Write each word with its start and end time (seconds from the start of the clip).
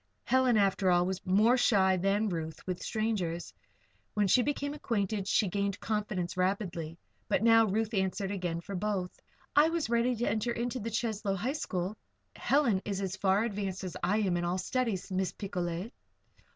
Helen, 0.23 0.57
after 0.57 0.89
all, 0.89 1.05
was 1.05 1.23
more 1.27 1.57
shy 1.57 1.95
than 1.95 2.27
Ruth 2.29 2.65
with 2.65 2.81
strangers. 2.81 3.53
When 4.15 4.27
she 4.27 4.41
became 4.41 4.73
acquainted 4.73 5.27
she 5.27 5.47
gained 5.47 5.79
confidence 5.79 6.35
rapidly. 6.35 6.97
But 7.27 7.43
now 7.43 7.67
Ruth 7.67 7.93
answered 7.93 8.31
again 8.31 8.61
for 8.61 8.73
both: 8.73 9.11
"I 9.55 9.69
was 9.69 9.91
ready 9.91 10.15
to 10.15 10.27
enter 10.27 10.51
the 10.53 10.89
Cheslow 10.89 11.35
High 11.35 11.53
School; 11.53 11.95
Helen 12.35 12.81
is 12.83 12.99
as 12.99 13.15
far 13.15 13.43
advanced 13.43 13.83
as 13.83 13.95
I 14.01 14.17
am 14.21 14.37
in 14.37 14.43
all 14.43 14.57
studies, 14.57 15.11
Miss 15.11 15.33
Picolet." 15.33 15.91